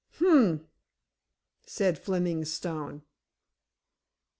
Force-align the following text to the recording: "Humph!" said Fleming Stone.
"Humph!" 0.13 0.63
said 1.67 1.99
Fleming 1.99 2.43
Stone. 2.43 3.03